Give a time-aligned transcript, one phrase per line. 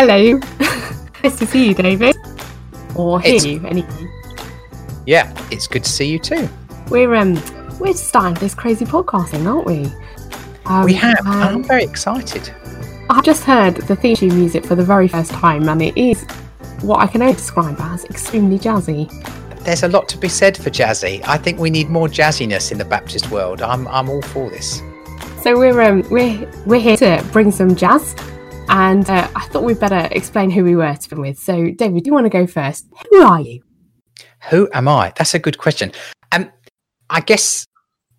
[0.00, 0.32] Hello.
[1.22, 2.16] nice to see you, David.
[2.96, 4.08] Or hear It's- you, anyway.
[5.04, 6.48] Yeah, it's good to see you too.
[6.88, 7.34] We're um
[7.78, 9.92] we're starting this crazy podcasting, aren't we?
[10.64, 11.18] Um, we have.
[11.26, 12.50] and I'm very excited.
[13.10, 16.24] I've just heard the theme tune music for the very first time, and it is
[16.80, 19.06] what I can only describe as extremely jazzy.
[19.64, 21.22] There's a lot to be said for jazzy.
[21.28, 23.60] I think we need more jazziness in the Baptist world.
[23.60, 24.80] I'm I'm all for this.
[25.42, 28.14] So we're um we're we're here to bring some jazz,
[28.70, 31.38] and uh, I thought we'd better explain who we were to begin with.
[31.38, 32.86] So David, do you want to go first?
[33.10, 33.62] Who are you?
[34.48, 35.12] Who am I?
[35.16, 35.92] That's a good question.
[36.32, 36.50] Um,
[37.10, 37.66] I guess,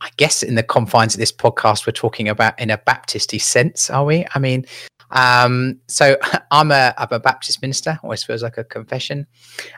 [0.02, 3.90] I guess in the confines of this podcast, we're talking about in a Baptisty sense,
[3.90, 4.26] are we?
[4.36, 4.66] I mean,
[5.12, 6.18] um, so
[6.52, 7.98] I'm a I'm a Baptist minister.
[8.04, 9.28] Always feels like a confession,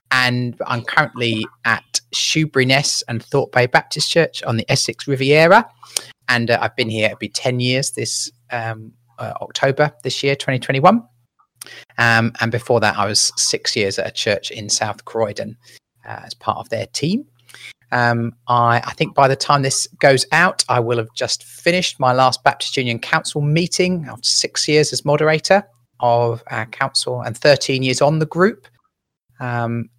[0.09, 5.69] and I'm currently at Shoebury Ness and Thorpe Bay Baptist Church on the Essex Riviera,
[6.29, 7.05] and uh, I've been here.
[7.05, 11.03] It'll be ten years this um, uh, October this year, 2021.
[11.97, 15.58] Um, and before that, I was six years at a church in South Croydon
[16.06, 17.25] uh, as part of their team.
[17.91, 22.00] Um, I, I think by the time this goes out, I will have just finished
[22.00, 25.64] my last Baptist Union Council meeting after six years as moderator
[26.00, 28.67] of our council and 13 years on the group.
[29.39, 29.89] Um,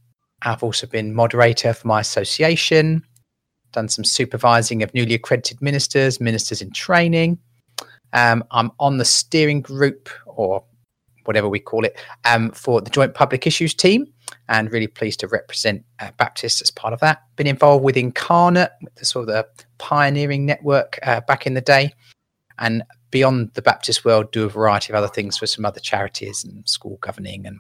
[0.43, 3.03] I've also been moderator for my association,
[3.73, 7.39] done some supervising of newly accredited ministers, ministers in training.
[8.15, 10.65] Um, I'm on the steering group or
[11.25, 14.07] whatever we call it um, for the Joint Public Issues team
[14.49, 17.23] and really pleased to represent uh, Baptists as part of that.
[17.37, 19.47] Been involved with Incarnate, the sort of the
[19.79, 21.93] pioneering network uh, back in the day,
[22.59, 26.45] and beyond the Baptist world, do a variety of other things for some other charities
[26.45, 27.59] and school governing and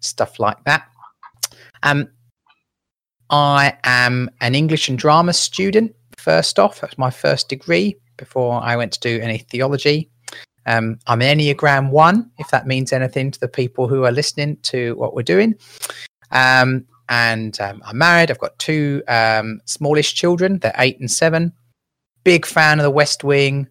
[0.00, 0.86] stuff like that.
[1.82, 2.08] Um,
[3.30, 5.94] I am an English and drama student.
[6.18, 10.10] First off, that's my first degree before I went to do any theology.
[10.66, 14.56] Um, I'm an Enneagram one, if that means anything to the people who are listening
[14.62, 15.54] to what we're doing.
[16.32, 18.30] Um, and um, I'm married.
[18.30, 20.58] I've got two um, smallish children.
[20.58, 21.52] They're eight and seven.
[22.24, 23.68] Big fan of the West Wing.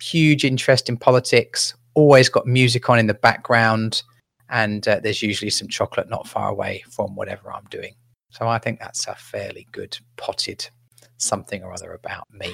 [0.00, 1.74] Huge interest in politics.
[1.94, 4.02] Always got music on in the background.
[4.48, 7.94] And uh, there's usually some chocolate not far away from whatever I'm doing.
[8.30, 10.66] So I think that's a fairly good potted
[11.18, 12.52] something or other about me.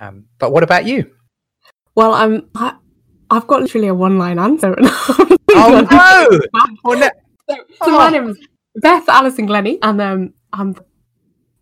[0.00, 1.10] Um, but what about you?
[1.94, 2.76] Well, um, I,
[3.30, 4.76] I've got literally a one-line answer.
[5.50, 6.40] Oh no!
[6.84, 7.08] Oh, no.
[7.48, 8.38] So, so my name is
[8.76, 10.76] Beth Allison-Glenny, and um, I'm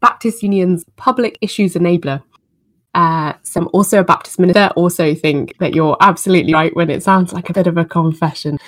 [0.00, 2.22] Baptist Union's public issues enabler.
[2.94, 4.70] Uh, so I'm also a Baptist minister.
[4.74, 8.58] Also think that you're absolutely right when it sounds like a bit of a confession.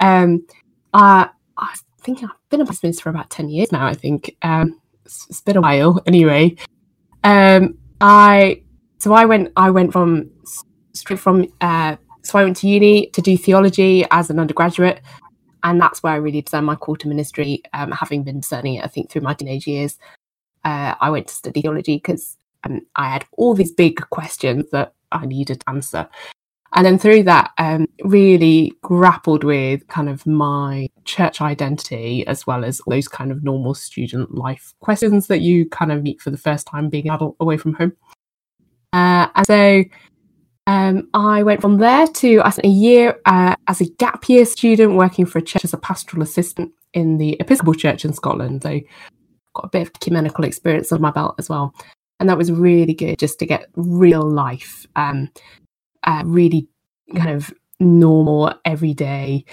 [0.00, 0.46] Um,
[0.92, 3.86] uh, I think I've been a Baptist minister for about ten years now.
[3.86, 6.00] I think um, it's, it's been a while.
[6.06, 6.56] Anyway,
[7.24, 8.62] um, I
[8.98, 10.30] so I went I went from
[10.92, 15.00] straight from uh, so I went to uni to do theology as an undergraduate
[15.62, 17.62] and that's where I really discerned my call to ministry.
[17.72, 19.98] Um, having been discerning it, I think through my teenage years,
[20.64, 24.94] uh, I went to study theology because um, I had all these big questions that
[25.12, 26.08] I needed to answer,
[26.74, 32.64] and then through that, um, really grappled with kind of my church identity as well
[32.64, 36.36] as those kind of normal student life questions that you kind of meet for the
[36.36, 37.92] first time being an adult away from home.
[38.92, 39.84] Uh, and so
[40.66, 44.44] um, I went from there to I spent a year uh, as a gap year
[44.44, 48.62] student working for a church as a pastoral assistant in the Episcopal Church in Scotland.
[48.62, 48.80] So
[49.54, 51.74] got a bit of ecumenical experience on my belt as well,
[52.20, 55.30] and that was really good just to get real life, um,
[56.04, 56.68] uh, really
[57.16, 59.44] kind of normal everyday.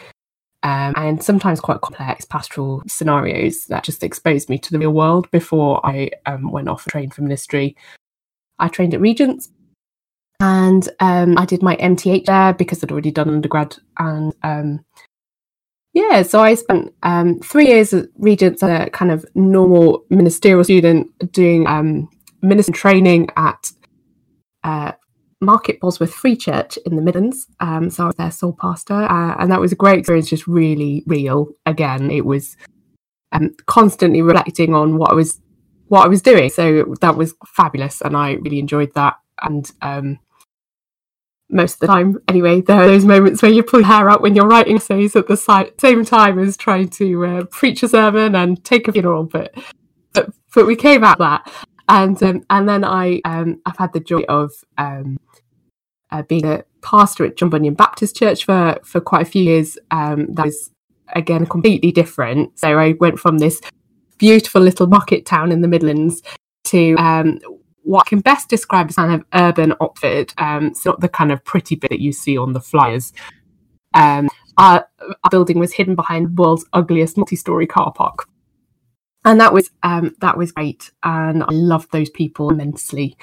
[0.64, 5.30] Um, and sometimes quite complex pastoral scenarios that just exposed me to the real world
[5.30, 7.78] before I um, went off and trained for ministry.
[8.60, 9.50] I trained at Regents
[10.40, 13.78] and um, I did my MTH there because I'd already done undergrad.
[13.98, 14.86] And um,
[15.94, 20.64] yeah, so I spent um, three years at Regents as a kind of normal ministerial
[20.64, 22.10] student doing um,
[22.42, 23.72] minister training at
[24.64, 24.92] uh,
[25.42, 27.48] Market Bosworth Free Church in the Midlands.
[27.60, 30.48] Um, so I was their sole pastor, uh, and that was a great experience, just
[30.48, 31.50] really real.
[31.66, 32.58] Again, it was
[33.32, 35.40] um, constantly reflecting on what I was
[35.88, 36.50] what I was doing.
[36.50, 39.16] So that was fabulous, and I really enjoyed that.
[39.42, 40.20] And um,
[41.50, 44.22] most of the time, anyway, there are those moments where you pull your hair out
[44.22, 47.88] when you're writing essays at the si- same time as trying to uh, preach a
[47.88, 49.24] sermon and take a funeral.
[49.24, 49.54] But
[50.14, 51.52] but, but we came out that,
[51.88, 55.18] and um, and then I um, I've had the joy of um,
[56.12, 59.78] uh, being a pastor at John Bunyan Baptist Church for for quite a few years.
[59.92, 60.72] Um, that was
[61.10, 62.58] again completely different.
[62.58, 63.62] So I went from this
[64.18, 66.22] beautiful little market town in the Midlands
[66.66, 67.40] to um,
[67.84, 70.34] what I can best describe as kind of urban Oxford.
[70.38, 73.14] Um, it's not the kind of pretty bit that you see on the flyers,
[73.96, 74.88] um, our,
[75.24, 78.28] our building was hidden behind the world's ugliest multi-story car park.
[79.24, 80.92] And that was um, that was great.
[81.02, 83.18] And i loved those people immensely.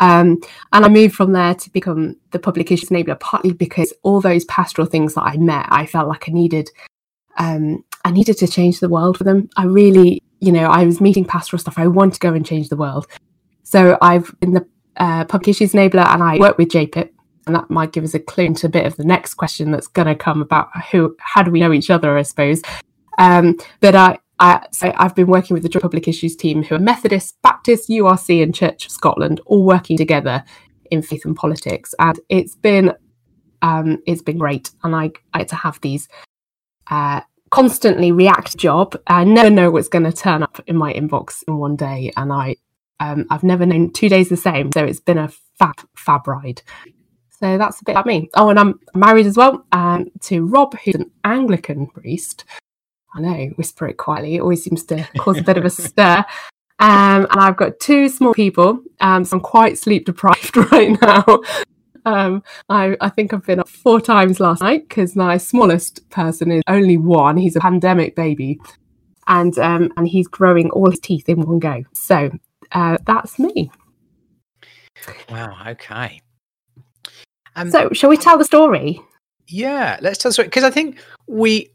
[0.00, 0.40] Um,
[0.72, 4.44] and i moved from there to become the public issues enabler partly because all those
[4.46, 6.68] pastoral things that i met i felt like i needed
[7.38, 9.48] um, i needed to change the world for them.
[9.56, 11.78] I really you know i was meeting pastoral stuff.
[11.78, 13.06] I want to go and change the world.
[13.62, 14.66] So i've been the
[14.96, 17.10] uh, public issues enabler and i work with JPIT
[17.46, 19.88] and that might give us a clue into a bit of the next question that's
[19.88, 22.62] going to come about who how do we know each other i suppose.
[23.18, 26.80] Um, but i I, so I've been working with the Public Issues team, who are
[26.80, 30.42] Methodist, Baptist, URC, and Church of Scotland, all working together
[30.90, 32.92] in faith and politics, and it's been
[33.62, 34.70] um, it's been great.
[34.82, 36.08] And I, I to have these
[36.90, 37.20] uh,
[37.54, 39.00] constantly react job.
[39.06, 42.32] I never know what's going to turn up in my inbox in one day, and
[42.32, 42.56] I
[42.98, 44.72] um, I've never known two days the same.
[44.72, 45.28] So it's been a
[45.58, 46.62] fab fab ride.
[47.30, 48.28] So that's a bit about me.
[48.34, 52.44] Oh, and I'm married as well um, to Rob, who's an Anglican priest.
[53.14, 54.34] I know, whisper it quietly.
[54.34, 56.24] It always seems to cause a bit of a stir.
[56.80, 61.24] Um, and I've got two small people, um, so I'm quite sleep deprived right now.
[62.04, 66.52] Um, I, I, think I've been up four times last night because my smallest person
[66.52, 67.36] is only one.
[67.36, 68.60] He's a pandemic baby,
[69.26, 71.82] and um, and he's growing all his teeth in one go.
[71.94, 72.30] So
[72.72, 73.70] uh, that's me.
[75.30, 75.56] Wow.
[75.68, 76.20] Okay.
[77.56, 79.00] Um, so, shall we tell the story?
[79.46, 81.70] Yeah, let's tell the story because I think we.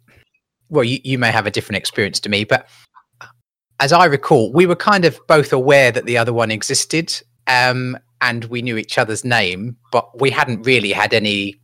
[0.69, 2.67] Well, you, you may have a different experience to me, but
[3.79, 7.97] as I recall, we were kind of both aware that the other one existed, um,
[8.21, 11.59] and we knew each other's name, but we hadn't really had any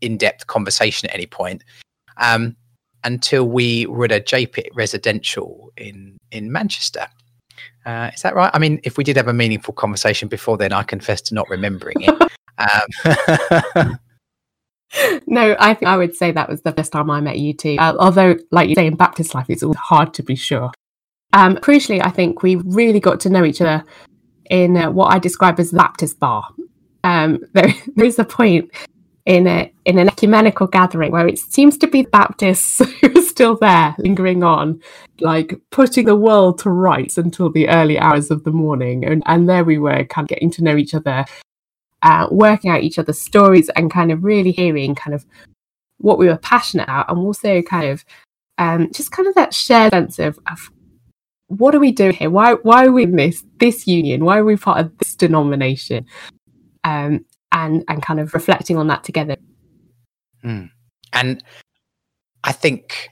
[0.00, 1.64] in-depth conversation at any point
[2.18, 2.56] um,
[3.04, 7.06] until we were at a JPIT residential in in Manchester.
[7.86, 8.50] Uh, is that right?
[8.52, 11.48] I mean, if we did have a meaningful conversation before then, I confess to not
[11.48, 12.32] remembering it.
[12.58, 12.88] Um,
[15.28, 17.76] no, I think I would say that was the first time I met you too.
[17.78, 20.72] Uh, although, like you say, in Baptist life, it's all hard to be sure.
[21.34, 23.84] Um, crucially, I think we really got to know each other
[24.50, 26.48] in uh, what I describe as the Baptist bar.
[27.04, 28.70] Um, there, there is a point
[29.26, 33.56] in a in an ecumenical gathering where it seems to be Baptists who are still
[33.56, 34.80] there, lingering on,
[35.20, 39.48] like putting the world to rights until the early hours of the morning, and and
[39.48, 41.24] there we were, kind of getting to know each other
[42.02, 45.24] uh, working out each other's stories and kind of really hearing kind of
[45.98, 48.04] what we were passionate about and also kind of
[48.58, 50.70] um, just kind of that shared sense of, of
[51.48, 52.30] what are we doing here?
[52.30, 54.24] Why why are we in this this union?
[54.24, 56.06] Why are we part of this denomination?
[56.84, 59.36] Um, and and kind of reflecting on that together.
[60.44, 60.70] Mm.
[61.12, 61.42] And
[62.44, 63.08] I think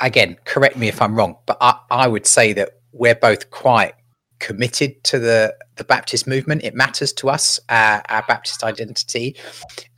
[0.00, 3.94] again, correct me if I'm wrong, but I, I would say that we're both quite
[4.38, 6.64] committed to the the Baptist movement.
[6.64, 9.36] It matters to us, uh, our Baptist identity,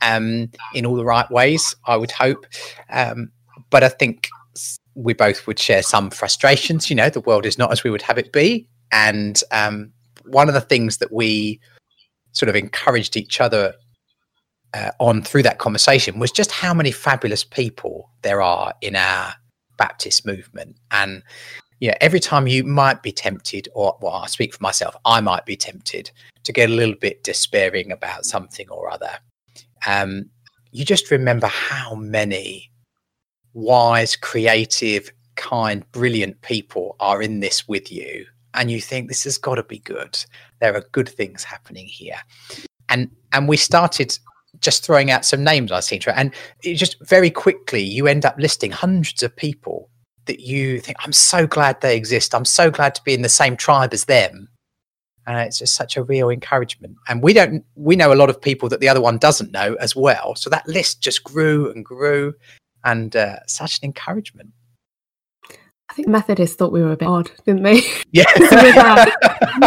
[0.01, 1.75] um, in all the right ways.
[1.85, 2.45] I would hope,
[2.89, 3.31] um,
[3.69, 4.29] but I think
[4.95, 6.89] we both would share some frustrations.
[6.89, 9.91] You know, the world is not as we would have it be, and um,
[10.25, 11.59] one of the things that we
[12.31, 13.73] sort of encouraged each other
[14.73, 19.33] uh, on through that conversation was just how many fabulous people there are in our
[19.77, 21.21] Baptist movement, and
[21.79, 25.45] yeah, every time you might be tempted, or well, I speak for myself, I might
[25.45, 26.09] be tempted
[26.43, 29.11] to get a little bit despairing about something or other.
[29.85, 30.29] Um,
[30.71, 32.71] you just remember how many
[33.55, 38.25] wise, creative, kind, brilliant people are in this with you.
[38.53, 40.23] And you think this has got to be good.
[40.61, 42.17] There are good things happening here.
[42.89, 44.17] And and we started
[44.61, 46.33] just throwing out some names I seem to, and
[46.63, 49.89] just very quickly you end up listing hundreds of people
[50.25, 52.33] that you think, I'm so glad they exist.
[52.33, 54.47] I'm so glad to be in the same tribe as them.
[55.27, 56.95] And it's just such a real encouragement.
[57.09, 59.75] And we don't, we know a lot of people that the other one doesn't know
[59.75, 60.35] as well.
[60.35, 62.33] So that list just grew and grew
[62.85, 64.51] and uh, such an encouragement.
[65.89, 67.81] I think Methodists thought we were a bit odd, didn't they?
[68.11, 68.25] Yeah.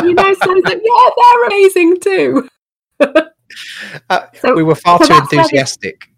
[0.04, 2.48] you know, so like, yeah, they're amazing too.
[4.08, 6.08] uh, so, we were far so too enthusiastic.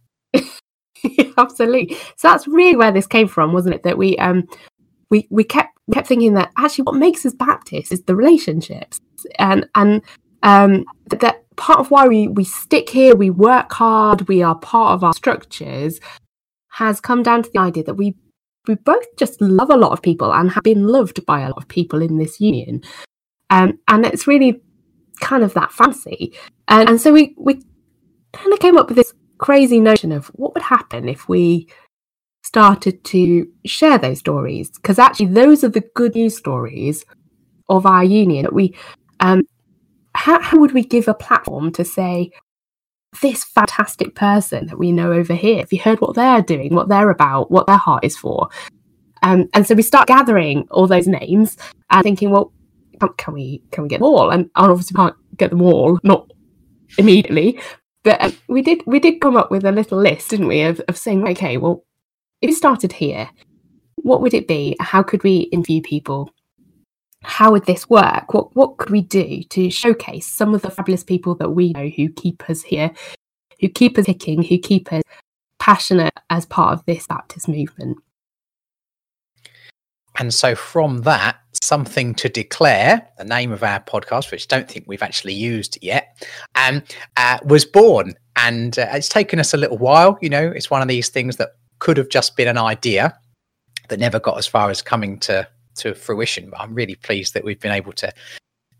[1.36, 1.96] Absolutely.
[2.16, 3.82] So that's really where this came from, wasn't it?
[3.82, 4.46] That we um
[5.10, 9.00] we we kept kept thinking that actually what makes us Baptist is the relationships,
[9.38, 10.02] and and
[10.44, 14.94] um that part of why we we stick here, we work hard, we are part
[14.94, 16.00] of our structures,
[16.70, 18.14] has come down to the idea that we
[18.68, 21.56] we both just love a lot of people and have been loved by a lot
[21.56, 22.82] of people in this union,
[23.50, 24.60] um, and it's really
[25.20, 26.32] kind of that fancy,
[26.68, 27.54] and and so we we
[28.32, 31.66] kind of came up with this crazy notion of what would happen if we
[32.42, 34.70] started to share those stories.
[34.70, 37.04] Because actually those are the good news stories
[37.68, 38.44] of our union.
[38.44, 38.74] That we
[39.20, 39.42] um
[40.14, 42.30] how, how would we give a platform to say
[43.22, 45.58] this fantastic person that we know over here?
[45.58, 48.48] Have you heard what they're doing, what they're about, what their heart is for?
[49.22, 51.56] Um, and so we start gathering all those names
[51.90, 52.52] and thinking, well,
[53.16, 54.30] can we can we get them all?
[54.30, 56.30] And obviously can't get them all, not
[56.98, 57.60] immediately,
[58.02, 60.80] but um, we did we did come up with a little list, didn't we, of,
[60.88, 61.84] of saying, okay, well,
[62.40, 63.28] if we started here,
[63.96, 64.76] what would it be?
[64.80, 66.30] How could we interview people?
[67.22, 68.32] How would this work?
[68.32, 71.88] What what could we do to showcase some of the fabulous people that we know
[71.88, 72.92] who keep us here,
[73.60, 75.02] who keep us kicking, who keep us
[75.58, 77.98] passionate as part of this Baptist movement?
[80.18, 84.68] And so from that, something to declare, the name of our podcast, which I don't
[84.68, 86.22] think we've actually used yet,
[86.56, 86.82] um,
[87.16, 88.14] uh, was born.
[88.36, 90.18] And uh, it's taken us a little while.
[90.20, 93.18] You know, it's one of these things that could have just been an idea
[93.88, 95.46] that never got as far as coming to
[95.80, 96.50] to fruition.
[96.50, 98.12] But I'm really pleased that we've been able to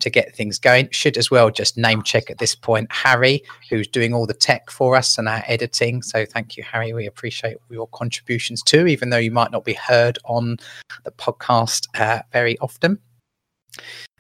[0.01, 0.89] to get things going.
[0.91, 4.71] Should as well just name check at this point Harry, who's doing all the tech
[4.71, 6.03] for us and our editing.
[6.03, 6.93] So thank you, Harry.
[6.93, 10.57] We appreciate your contributions too, even though you might not be heard on
[11.05, 12.99] the podcast uh, very often.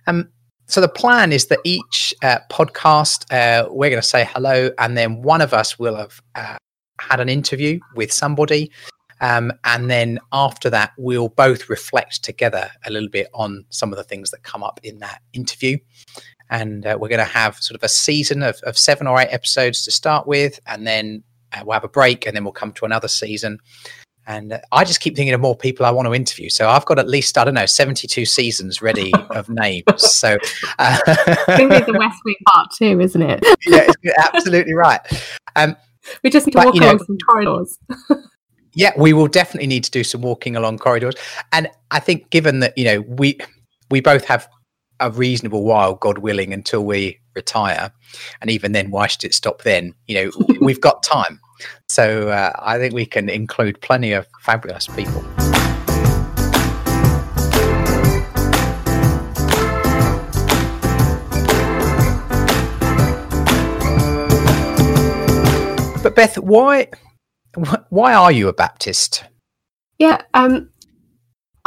[0.06, 0.28] Um,
[0.66, 4.96] so the plan is that each uh, podcast uh, we're going to say hello, and
[4.96, 6.56] then one of us will have uh,
[7.00, 8.70] had an interview with somebody
[9.20, 13.96] um, and then after that, we'll both reflect together a little bit on some of
[13.96, 15.78] the things that come up in that interview.
[16.48, 19.28] And uh, we're going to have sort of a season of, of seven or eight
[19.30, 20.58] episodes to start with.
[20.66, 21.22] And then
[21.52, 23.58] uh, we'll have a break and then we'll come to another season.
[24.26, 26.48] And uh, I just keep thinking of more people I want to interview.
[26.48, 29.84] So I've got at least, I don't know, 72 seasons ready of names.
[29.98, 30.38] So
[30.78, 33.44] uh, I think it's the West Wing part too, isn't it?
[33.66, 35.00] yeah, absolutely right.
[35.56, 35.76] Um,
[36.24, 37.78] we just need to but, walk you know, some corridors.
[38.80, 41.14] yeah, we will definitely need to do some walking along corridors.
[41.52, 43.38] And I think given that, you know, we
[43.90, 44.48] we both have
[45.00, 47.92] a reasonable while, God willing, until we retire.
[48.40, 49.92] And even then, why should it stop then?
[50.08, 50.30] You know,
[50.62, 51.40] we've got time.
[51.90, 55.22] So uh, I think we can include plenty of fabulous people.
[66.02, 66.88] But Beth, why
[67.88, 69.24] why are you a Baptist?
[69.98, 70.70] Yeah, um,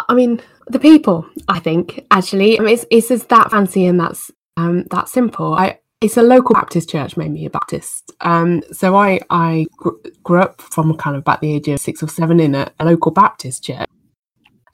[0.10, 1.26] I mean the people.
[1.48, 5.54] I think actually, I mean, it's it's just that fancy and that's um that simple.
[5.54, 8.12] I it's a local Baptist church made me a Baptist.
[8.22, 9.92] Um, so I I gr-
[10.24, 12.86] grew up from kind of about the age of six or seven in a, a
[12.86, 13.88] local Baptist church.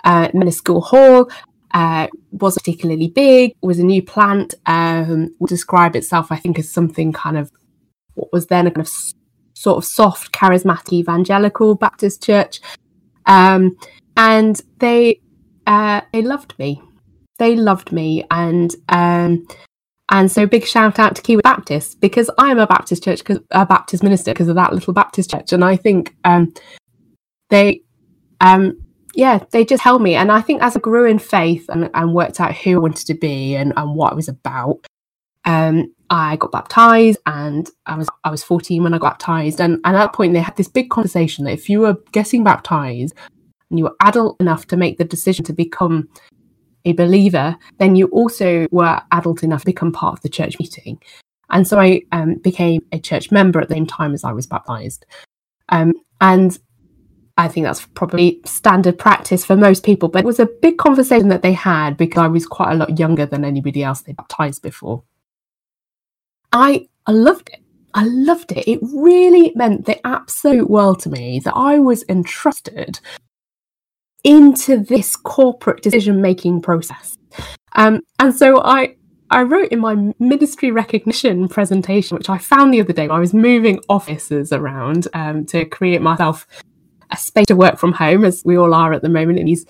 [0.03, 1.29] Uh, school hall
[1.71, 3.53] uh, was particularly big.
[3.61, 4.55] Was a new plant.
[4.65, 7.51] Um, would describe itself, I think, as something kind of
[8.15, 8.93] what was then a kind of
[9.59, 12.61] sort of soft, charismatic evangelical Baptist church.
[13.25, 13.77] Um,
[14.15, 15.21] and they
[15.67, 16.81] uh, they loved me.
[17.37, 19.47] They loved me, and um,
[20.09, 23.65] and so big shout out to Kiwi Baptist because I am a Baptist church, a
[23.65, 26.53] Baptist minister because of that little Baptist church, and I think um,
[27.49, 27.81] they,
[28.41, 28.81] um,
[29.13, 30.15] yeah, they just held me.
[30.15, 33.07] And I think as I grew in faith and, and worked out who I wanted
[33.07, 34.85] to be and, and what I was about,
[35.49, 39.79] um, I got baptized and I was I was 14 when I got baptized and,
[39.83, 43.15] and at that point they had this big conversation that if you were getting baptized
[43.69, 46.07] and you were adult enough to make the decision to become
[46.85, 51.01] a believer, then you also were adult enough to become part of the church meeting.
[51.49, 54.45] And so I um, became a church member at the same time as I was
[54.45, 55.05] baptized.
[55.69, 56.57] Um, and
[57.37, 61.29] I think that's probably standard practice for most people, but it was a big conversation
[61.29, 64.61] that they had because I was quite a lot younger than anybody else they baptized
[64.61, 65.03] before.
[66.51, 67.61] I, I loved it.
[67.93, 68.67] I loved it.
[68.67, 72.99] It really meant the absolute world to me that I was entrusted
[74.23, 77.17] into this corporate decision making process.
[77.73, 78.95] Um, and so I,
[79.29, 83.33] I wrote in my ministry recognition presentation, which I found the other day, I was
[83.33, 86.45] moving offices around um, to create myself
[87.11, 89.65] a space to work from home, as we all are at the moment in these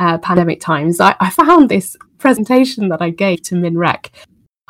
[0.00, 1.00] uh, pandemic times.
[1.00, 4.08] I, I, found this presentation that I gave to MinRec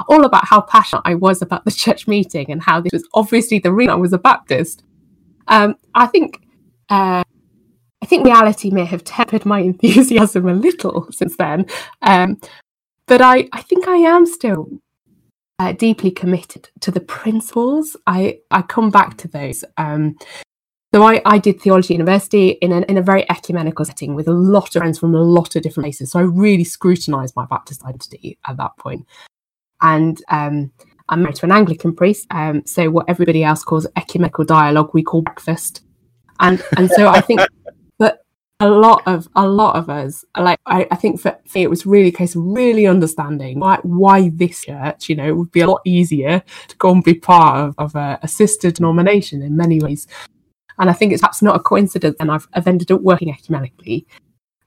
[0.08, 3.58] all about how passionate I was about the church meeting and how this was obviously
[3.58, 4.82] the reason I was a Baptist.
[5.48, 6.40] Um, I think
[6.88, 7.24] uh,
[8.02, 11.66] I think reality may have tempered my enthusiasm a little since then,
[12.02, 12.40] um,
[13.06, 14.68] but I, I think I am still
[15.58, 17.96] uh, deeply committed to the principles.
[18.06, 19.64] I I come back to those.
[19.76, 20.16] Um,
[20.94, 24.32] so I, I did theology university in, an, in a very ecumenical setting with a
[24.32, 26.10] lot of friends from a lot of different places.
[26.10, 29.06] So I really scrutinised my Baptist identity at that point
[29.82, 30.72] and um,
[31.08, 32.26] I'm married to an Anglican priest.
[32.30, 35.82] Um, so what everybody else calls ecumenical dialogue, we call breakfast.
[36.40, 37.40] And and so I think
[37.98, 38.20] that
[38.60, 41.70] a lot of a lot of us like I, I think for, for me it
[41.70, 45.50] was really a case of really understanding why why this church you know it would
[45.50, 49.56] be a lot easier to go and be part of, of a assisted denomination in
[49.56, 50.06] many ways
[50.78, 54.06] and I think it's perhaps not a coincidence and I've, I've ended up working ecumenically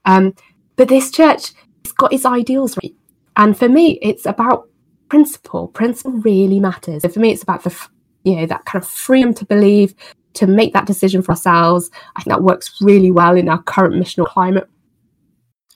[0.04, 0.34] um,
[0.76, 2.94] but this church it's got its ideals right
[3.36, 4.68] and for me it's about
[5.08, 7.88] principle principle really matters so for me it's about the
[8.24, 9.94] you know that kind of freedom to believe
[10.36, 11.90] to make that decision for ourselves.
[12.14, 14.68] I think that works really well in our current missional climate.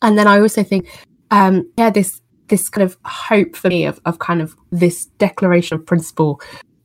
[0.03, 0.89] And then I also think,
[1.31, 5.77] um, yeah, this this kind of hope for me of, of kind of this declaration
[5.77, 6.41] of principle.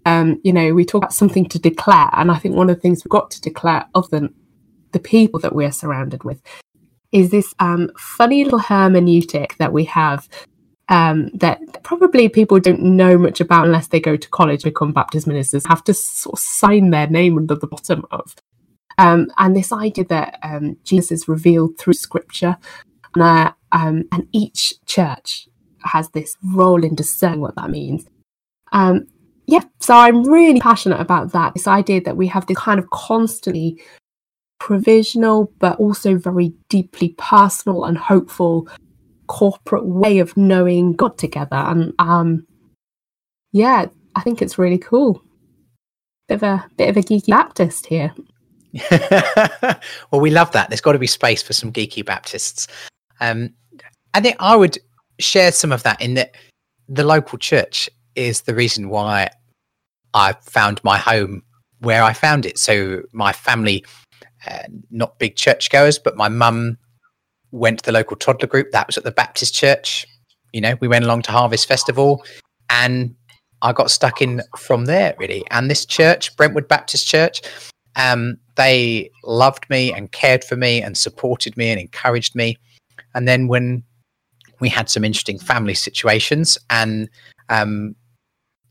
[0.05, 2.81] Um, you know, we talk about something to declare, and I think one of the
[2.81, 4.29] things we've got to declare of the
[4.91, 6.41] the people that we're surrounded with
[7.11, 10.29] is this um, funny little hermeneutic that we have
[10.89, 15.27] um, that probably people don't know much about unless they go to college, become Baptist
[15.27, 18.35] ministers, have to sort of sign their name under the bottom of.
[18.97, 22.57] Um, and this idea that um, Jesus is revealed through Scripture,
[23.13, 25.47] and, uh, um, and each church
[25.83, 28.05] has this role in discerning what that means.
[28.71, 29.07] Um,
[29.47, 31.53] yeah, so I'm really passionate about that.
[31.53, 33.81] This idea that we have this kind of constantly
[34.59, 38.67] provisional, but also very deeply personal and hopeful
[39.27, 41.55] corporate way of knowing God together.
[41.55, 42.47] And um,
[43.51, 45.21] yeah, I think it's really cool.
[46.27, 48.13] Bit of a bit of a geeky Baptist here.
[50.11, 50.69] well, we love that.
[50.69, 52.67] There's got to be space for some geeky Baptists.
[53.19, 53.53] Um,
[54.13, 54.77] I think I would
[55.19, 56.35] share some of that in that
[56.89, 59.29] the local church is the reason why
[60.13, 61.43] I found my home
[61.79, 62.57] where I found it.
[62.57, 63.85] So my family,
[64.47, 66.77] uh, not big churchgoers, but my mum
[67.55, 68.71] went to the local toddler group.
[68.71, 70.05] That was at the Baptist church.
[70.53, 72.23] You know, we went along to Harvest Festival
[72.69, 73.15] and
[73.61, 75.43] I got stuck in from there really.
[75.51, 77.41] And this church, Brentwood Baptist Church,
[77.95, 82.57] um, they loved me and cared for me and supported me and encouraged me.
[83.13, 83.83] And then when
[84.59, 87.09] we had some interesting family situations and
[87.49, 87.95] um,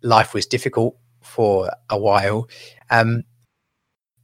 [0.02, 2.48] life was difficult for a while,
[2.90, 3.22] um,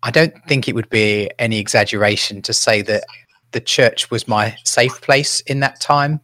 [0.02, 3.04] I don't think it would be any exaggeration to say that
[3.52, 6.20] the church was my safe place in that time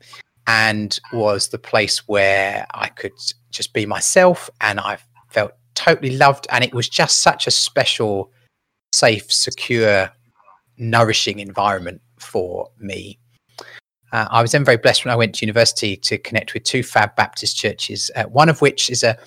[0.47, 3.13] and was the place where I could
[3.51, 6.47] just be myself and I felt totally loved.
[6.51, 8.31] And it was just such a special
[8.93, 10.11] safe secure
[10.79, 13.19] nourishing environment for me.
[14.13, 16.83] Uh, I was then very blessed when I went to university to connect with two
[16.83, 19.19] Fab Baptist churches, uh, one of which is a,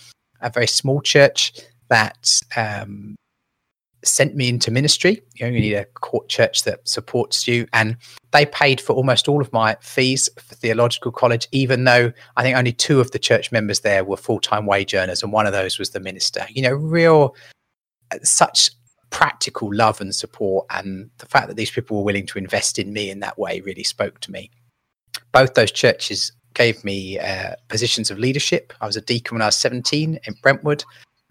[0.42, 1.54] a very small church
[1.90, 3.16] that um,
[4.04, 5.22] sent me into ministry.
[5.36, 7.68] You you need a court church that supports you.
[7.74, 7.98] And
[8.32, 12.58] they paid for almost all of my fees for theological college, even though I think
[12.58, 15.54] only two of the church members there were full time wage earners, and one of
[15.54, 16.46] those was the minister.
[16.50, 17.36] You know, real
[18.12, 18.72] uh, such
[19.10, 20.66] practical love and support.
[20.70, 23.62] And the fact that these people were willing to invest in me in that way
[23.62, 24.52] really spoke to me.
[25.32, 28.74] Both those churches gave me uh, positions of leadership.
[28.82, 30.84] I was a deacon when I was 17 in Brentwood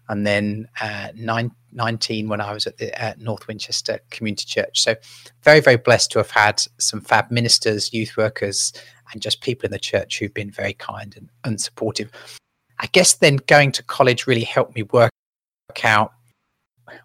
[0.09, 4.81] and then uh, nine, 19 when I was at the uh, North Winchester Community Church.
[4.81, 4.95] So,
[5.43, 8.73] very, very blessed to have had some fab ministers, youth workers,
[9.13, 12.11] and just people in the church who've been very kind and, and supportive.
[12.79, 15.11] I guess then going to college really helped me work
[15.83, 16.11] out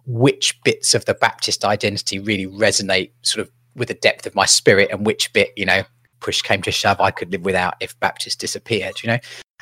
[0.07, 4.47] which bits of the Baptist identity really resonate sort of with the depth of my
[4.47, 5.83] spirit and which bit, you know,
[6.21, 9.19] push came to shove, I could live without if Baptist disappeared, you know,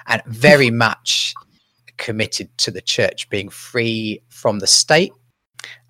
[0.07, 1.35] and very much
[2.03, 5.13] committed to the church being free from the state.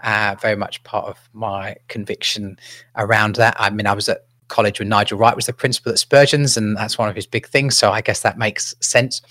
[0.05, 2.57] Uh, very much part of my conviction
[2.96, 3.57] around that.
[3.59, 6.77] I mean, I was at college when Nigel Wright was the principal at Spurgeon's, and
[6.77, 7.79] that's one of his big things.
[7.79, 9.22] So I guess that makes sense.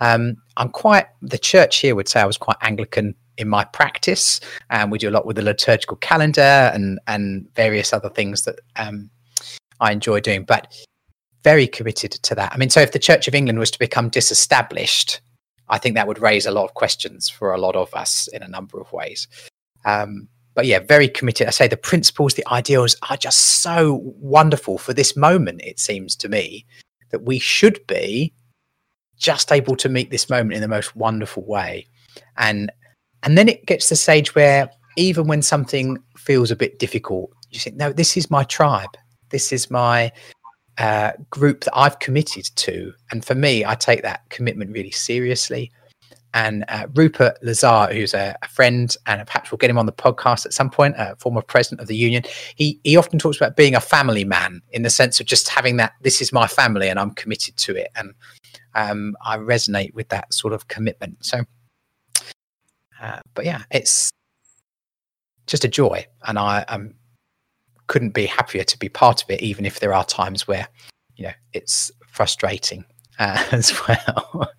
[0.00, 4.40] Um, I'm quite, the church here would say I was quite Anglican in my practice.
[4.70, 8.58] And we do a lot with the liturgical calendar and, and various other things that
[8.76, 9.10] um,
[9.80, 10.66] I enjoy doing, but
[11.44, 12.52] very committed to that.
[12.52, 15.20] I mean, so if the Church of England was to become disestablished,
[15.72, 18.42] I think that would raise a lot of questions for a lot of us in
[18.42, 19.26] a number of ways.
[19.86, 21.46] Um, but yeah, very committed.
[21.46, 25.62] I say the principles, the ideals are just so wonderful for this moment.
[25.62, 26.66] It seems to me
[27.10, 28.34] that we should be
[29.16, 31.86] just able to meet this moment in the most wonderful way,
[32.36, 32.70] and
[33.22, 37.30] and then it gets to the stage where even when something feels a bit difficult,
[37.50, 38.90] you think, no, this is my tribe.
[39.30, 40.12] This is my
[40.78, 42.92] uh, group that I've committed to.
[43.10, 45.70] And for me, I take that commitment really seriously.
[46.34, 49.92] And uh, Rupert Lazar, who's a, a, friend, and perhaps we'll get him on the
[49.92, 52.22] podcast at some point, uh, former president of the union,
[52.56, 55.76] he, he often talks about being a family man in the sense of just having
[55.76, 57.88] that, this is my family and I'm committed to it.
[57.96, 58.14] And
[58.74, 61.22] um, I resonate with that sort of commitment.
[61.22, 61.42] So,
[63.02, 64.10] uh, but yeah, it's
[65.46, 66.06] just a joy.
[66.26, 66.94] And I am
[67.92, 70.66] couldn't be happier to be part of it, even if there are times where,
[71.16, 72.86] you know, it's frustrating
[73.18, 74.50] uh, as well.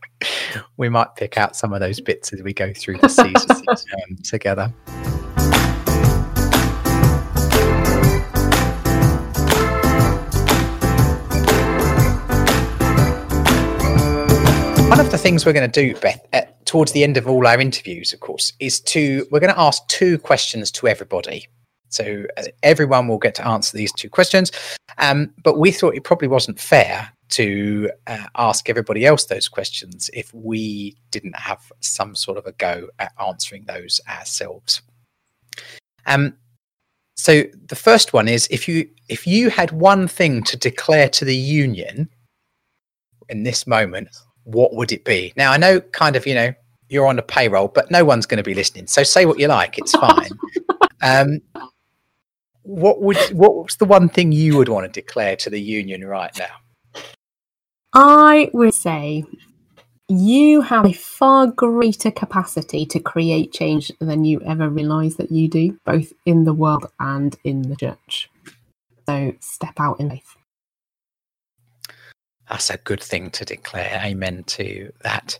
[0.77, 3.33] we might pick out some of those bits as we go through the season
[3.69, 4.71] um, together.
[14.89, 17.47] One of the things we're going to do, Beth, uh, towards the end of all
[17.47, 21.47] our interviews, of course, is to we're going to ask two questions to everybody.
[21.93, 24.51] So uh, everyone will get to answer these two questions.
[24.97, 30.09] Um, but we thought it probably wasn't fair to uh, ask everybody else those questions
[30.13, 34.81] if we didn't have some sort of a go at answering those ourselves.
[36.05, 36.35] Um,
[37.15, 41.25] so the first one is if you if you had one thing to declare to
[41.25, 42.09] the union
[43.29, 44.09] in this moment,
[44.43, 45.33] what would it be?
[45.37, 46.53] Now I know kind of, you know,
[46.89, 48.87] you're on a payroll, but no one's going to be listening.
[48.87, 50.29] So say what you like, it's fine.
[51.01, 51.39] um,
[52.63, 56.37] what would what's the one thing you would want to declare to the union right
[56.37, 57.03] now?
[57.93, 59.25] I would say
[60.09, 65.47] you have a far greater capacity to create change than you ever realize that you
[65.47, 68.29] do, both in the world and in the church.
[69.07, 70.35] So step out in faith.
[72.49, 74.01] That's a good thing to declare.
[74.03, 75.37] Amen to that.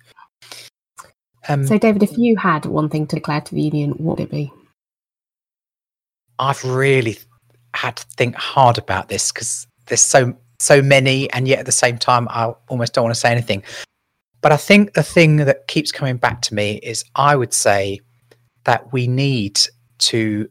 [1.49, 4.23] Um, so, David, if you had one thing to declare to the union, what would
[4.27, 4.51] it be?
[6.39, 7.17] I've really
[7.75, 11.71] had to think hard about this because there's so so many, and yet at the
[11.71, 13.63] same time, I almost don't want to say anything.
[14.41, 17.99] But I think the thing that keeps coming back to me is I would say
[18.65, 19.59] that we need
[19.99, 20.49] to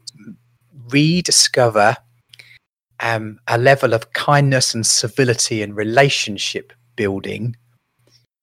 [0.90, 1.96] rediscover
[3.00, 7.56] um, a level of kindness and civility and relationship building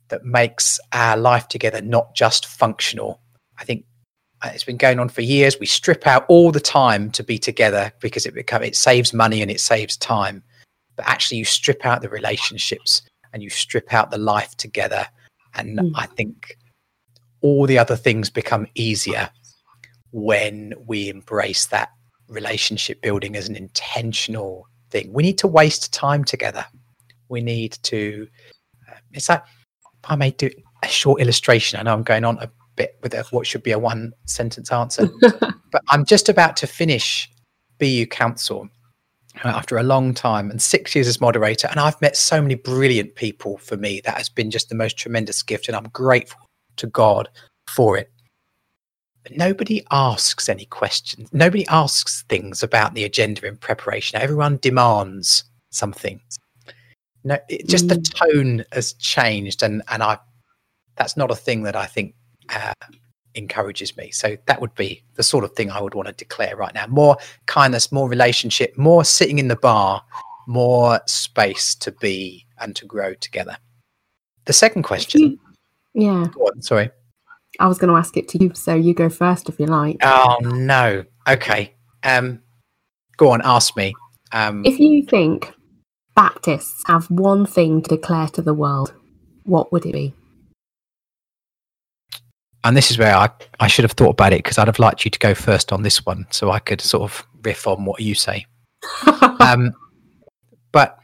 [0.09, 3.21] that makes our life together not just functional.
[3.57, 3.85] I think
[4.45, 5.59] it's been going on for years.
[5.59, 9.41] We strip out all the time to be together because it become it saves money
[9.41, 10.43] and it saves time.
[10.95, 13.01] But actually, you strip out the relationships
[13.33, 15.05] and you strip out the life together,
[15.55, 15.91] and mm.
[15.95, 16.57] I think
[17.41, 19.29] all the other things become easier
[20.11, 21.89] when we embrace that
[22.27, 25.11] relationship building as an intentional thing.
[25.13, 26.65] We need to waste time together.
[27.27, 28.27] We need to.
[28.89, 29.43] Uh, it's like
[30.05, 30.49] I may do
[30.83, 31.79] a short illustration.
[31.79, 32.49] I know I'm going on a
[32.79, 36.67] bit with a, what should be a one sentence answer, but I'm just about to
[36.67, 37.29] finish
[37.77, 38.69] BU Council
[39.43, 41.67] uh, after a long time and six years as moderator.
[41.67, 44.01] And I've met so many brilliant people for me.
[44.05, 45.67] That has been just the most tremendous gift.
[45.67, 46.39] And I'm grateful
[46.77, 47.27] to God
[47.67, 48.09] for it.
[49.23, 51.29] But nobody asks any questions.
[51.33, 54.21] Nobody asks things about the agenda in preparation.
[54.21, 56.21] Everyone demands something.
[57.25, 57.89] No, it, just mm.
[57.89, 60.19] the tone has changed, and and I
[60.95, 62.15] that's not a thing that I think
[62.53, 62.73] uh,
[63.35, 64.11] encourages me.
[64.11, 66.87] So that would be the sort of thing I would want to declare right now:
[66.87, 70.03] more kindness, more relationship, more sitting in the bar,
[70.47, 73.57] more space to be and to grow together.
[74.45, 75.39] The second question.
[75.93, 76.27] Yeah.
[76.39, 76.89] On, sorry.
[77.59, 79.97] I was going to ask it to you, so you go first if you like.
[80.01, 81.03] Oh no.
[81.27, 81.75] Okay.
[82.03, 82.41] Um,
[83.17, 83.41] go on.
[83.43, 83.93] Ask me.
[84.31, 85.53] Um, if you think
[86.15, 88.93] Baptists have one thing to declare to the world,
[89.43, 90.13] what would it be?
[92.63, 95.05] And this is where I, I should have thought about it because I'd have liked
[95.05, 98.01] you to go first on this one so I could sort of riff on what
[98.01, 98.45] you say.
[99.39, 99.73] um,
[100.71, 100.99] but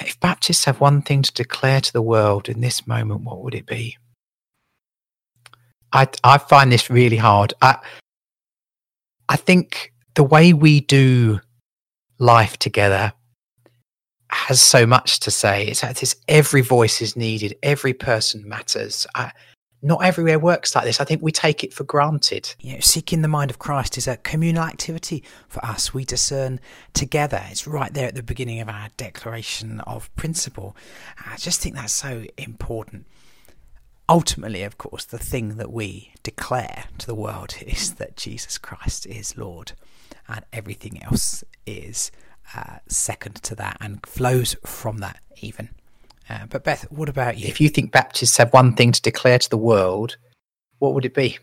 [0.00, 3.54] if Baptists have one thing to declare to the world in this moment, what would
[3.54, 3.96] it be?
[5.92, 7.54] I, I find this really hard.
[7.62, 7.78] I,
[9.28, 11.40] I think the way we do
[12.18, 13.12] life together
[14.34, 15.66] has so much to say.
[15.66, 19.06] It's, it's every voice is needed, every person matters.
[19.14, 19.32] I,
[19.84, 20.98] not everywhere works like this.
[20.98, 22.54] I think we take it for granted.
[22.58, 25.92] You know, seeking the mind of Christ is a communal activity for us.
[25.92, 26.58] We discern
[26.94, 27.42] together.
[27.50, 30.74] It's right there at the beginning of our declaration of principle.
[31.26, 33.06] I just think that's so important.
[34.08, 39.06] Ultimately, of course, the thing that we declare to the world is that Jesus Christ
[39.06, 39.72] is Lord
[40.28, 42.10] and everything else is
[42.54, 45.70] uh, second to that and flows from that even.
[46.28, 47.48] Uh, but Beth, what about you?
[47.48, 50.16] If you think Baptists have one thing to declare to the world,
[50.78, 51.38] what would it be?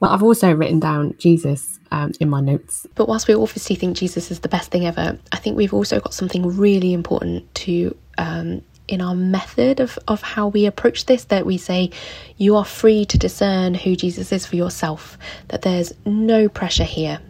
[0.00, 2.86] Well, I've also written down Jesus um, in my notes.
[2.94, 6.00] But whilst we obviously think Jesus is the best thing ever, I think we've also
[6.00, 11.24] got something really important to um, in our method of, of how we approach this
[11.24, 11.90] that we say
[12.36, 15.16] you are free to discern who Jesus is for yourself,
[15.48, 17.20] that there's no pressure here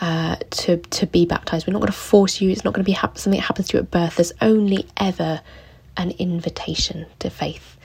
[0.00, 1.66] uh, to to be baptized.
[1.66, 2.50] We're not going to force you.
[2.50, 4.16] It's not going to be ha- something that happens to you at birth.
[4.16, 5.40] There's only ever
[5.96, 7.76] an invitation to faith.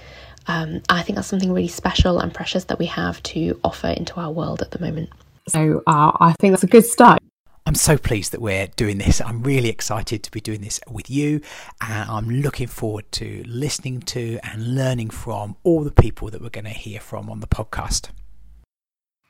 [0.48, 4.20] Um, I think that's something really special and precious that we have to offer into
[4.20, 5.10] our world at the moment.
[5.48, 7.20] So uh, I think that's a good start.
[7.22, 7.30] I'm
[7.74, 9.22] I'm so pleased that we're doing this.
[9.22, 11.42] I'm really excited to be doing this with you,
[11.82, 16.50] and I'm looking forward to listening to and learning from all the people that we're
[16.50, 18.10] going to hear from on the podcast.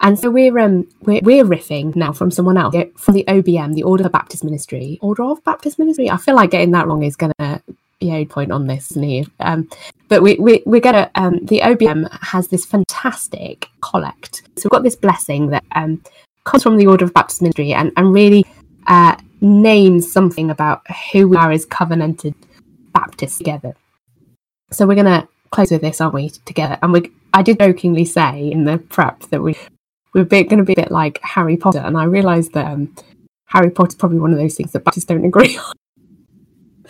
[0.01, 3.83] And so we're um we're, we're riffing now from someone else from the OBM, the
[3.83, 4.99] Order of Baptist Ministry.
[5.01, 6.09] Order of Baptist Ministry.
[6.09, 7.61] I feel like getting that wrong is gonna
[7.99, 9.29] be a point on this, Neve.
[9.39, 9.69] Um,
[10.09, 14.43] but we we we're gonna um the OBM has this fantastic collect.
[14.57, 16.01] So we've got this blessing that um
[16.43, 18.45] comes from the Order of Baptist Ministry and and really
[18.87, 22.35] uh names something about who we are as covenanted
[22.93, 23.75] Baptists together.
[24.71, 26.77] So we're gonna close with this, aren't we, together?
[26.81, 29.55] And we I did jokingly say in the prep that we
[30.13, 32.95] we're going to be a bit like Harry Potter, and I realised that um,
[33.45, 35.73] Harry Potter's probably one of those things that Baptists don't agree on.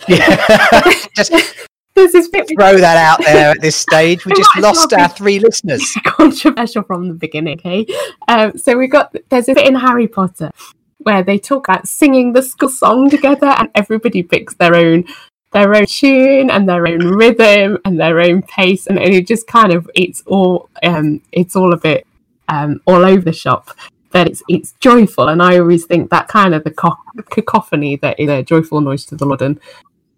[0.08, 1.32] Yeah, just
[1.94, 4.26] There's this bit throw that out there at this stage.
[4.26, 5.94] We just lost our three listeners.
[6.04, 7.58] controversial from the beginning.
[7.60, 7.86] Okay,
[8.26, 10.50] um, so we've got there's a bit in Harry Potter
[10.98, 15.04] where they talk about singing the school song together, and everybody picks their own
[15.52, 19.72] their own tune and their own rhythm and their own pace, and it just kind
[19.72, 22.06] of it's all um, it's all a bit
[22.48, 23.70] um, all over the shop.
[24.12, 26.96] that it's it's joyful, and I always think that kind of the co-
[27.30, 29.42] cacophony that is a joyful noise to the Lord.
[29.42, 29.60] And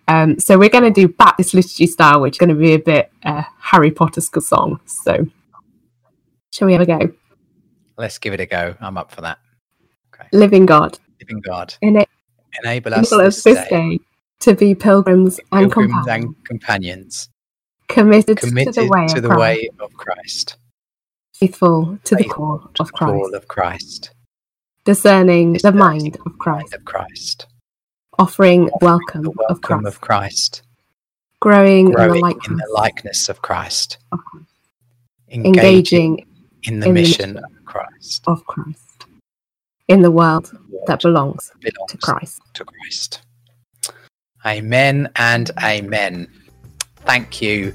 [0.09, 2.79] um, so we're going to do Baptist liturgy style, which is going to be a
[2.79, 4.81] bit uh, Harry Potter song.
[4.85, 5.27] So
[6.53, 7.13] shall we have a go?
[7.97, 8.77] Let's give it a go.
[8.81, 9.39] I'm up for that.
[10.15, 10.29] okay.
[10.33, 12.07] Living God, Living God, enable
[12.95, 13.99] us enable us this day, day
[14.41, 17.29] to be pilgrims and pilgrims companions, and companions,
[17.89, 20.57] committed, committed to the way, to of the Christ, way of Christ,
[21.39, 24.11] faithful to the call of the call Christ, of Christ,
[24.85, 27.47] discerning the mind of the Christ, of Christ,
[28.19, 30.63] offering offering welcome, the of welcome Christ, of Christ,
[31.41, 34.47] growing, in growing the in likeness the likeness of Christ, of Christ,
[35.29, 36.27] engaging engaging
[36.65, 39.07] in the in the mission mission of Christ, of Christ
[39.89, 40.51] in the world
[40.87, 42.41] that belongs belongs to Christ.
[42.55, 43.21] to Christ.
[44.45, 46.29] Amen and amen.
[47.07, 47.75] Thank you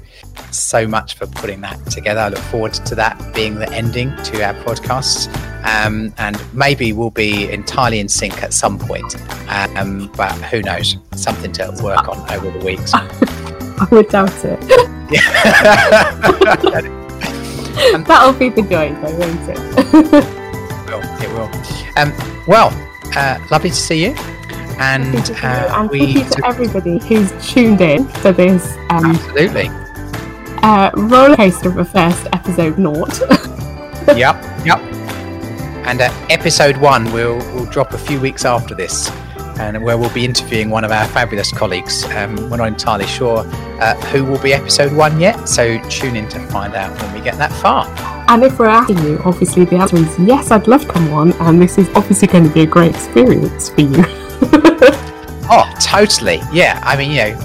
[0.50, 2.20] so much for putting that together.
[2.20, 5.26] I look forward to that being the ending to our podcasts.
[5.64, 9.16] Um, and maybe we'll be entirely in sync at some point.
[9.48, 10.96] Um, but who knows?
[11.14, 12.92] Something to work on over the weeks.
[12.94, 14.60] I would doubt it.
[18.06, 19.58] That'll be the joy, though, won't it?
[20.88, 21.02] will.
[21.22, 21.50] It will.
[21.96, 22.12] Um,
[22.46, 22.70] well,
[23.16, 24.14] uh, lovely to see you.
[24.78, 28.76] And Thank you to uh, we thank you to everybody who's tuned in for this
[28.90, 29.68] um, absolutely.
[30.62, 33.20] uh, roller coaster of a first episode naught.
[34.16, 34.78] yep, yep.
[35.84, 39.10] And uh, episode one will will drop a few weeks after this,
[39.58, 42.04] and where we'll be interviewing one of our fabulous colleagues.
[42.04, 43.44] Um, we're not entirely sure
[43.80, 47.20] uh, who will be episode one yet, so tune in to find out when we
[47.20, 47.86] get that far.
[48.28, 51.32] and if we're asking you, obviously the answer is yes, I'd love to come on,
[51.34, 54.04] and this is obviously going to be a great experience for you.
[55.54, 56.40] Oh, totally.
[56.52, 56.80] Yeah.
[56.82, 57.36] I mean, you know,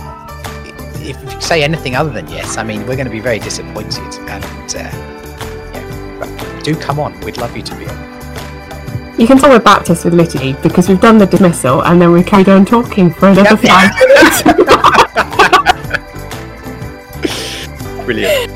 [1.02, 4.02] if you say anything other than yes, I mean, we're going to be very disappointed.
[4.30, 4.44] And
[4.76, 4.92] uh,
[5.74, 7.20] yeah, but do come on.
[7.22, 9.20] We'd love you to be on.
[9.20, 12.24] you can tell we're Baptist with liturgy because we've done the dismissal and then we
[12.24, 13.60] carried on talking for another Yep.
[13.62, 14.44] five minutes.
[18.06, 18.52] Brilliant.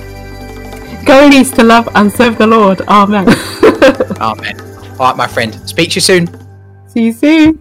[1.05, 2.81] Go east to love and serve the Lord.
[2.87, 3.27] Amen.
[4.21, 4.61] Amen.
[4.91, 5.53] All right, my friend.
[5.67, 6.27] Speak to you soon.
[6.87, 7.60] See you soon.